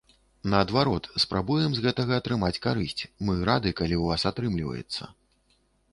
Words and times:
Наадварот, 0.53 1.09
спрабуем 1.23 1.75
з 1.75 1.83
гэтага 1.85 2.17
атрымаць 2.21 2.59
карысць, 2.65 3.07
мы 3.27 3.33
рады, 3.53 3.77
калі 3.83 3.95
ў 3.99 4.03
вас 4.13 4.21
атрымліваецца. 4.31 5.03